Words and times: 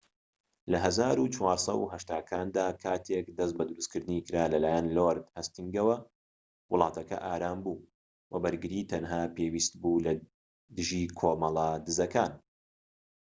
لە 0.71 0.77
١٤٨٠کاندا، 1.91 2.67
کاتێك 2.83 3.25
دەست 3.37 3.53
بە 3.57 3.63
دروستکردنی 3.69 4.25
کرا 4.27 4.43
لەلایەن 4.53 4.85
لۆرد 4.95 5.23
هەستینگەوە، 5.35 5.95
وڵاتەکە 6.71 7.17
ئارام 7.25 7.59
بوو 7.65 7.85
وە 8.31 8.37
بەرگری 8.43 8.87
تەنها 8.91 9.21
پێویست 9.35 9.73
بوو 9.81 10.03
لەدژی 10.05 11.05
کۆمەڵە 11.19 11.69
دزەکان 11.85 12.33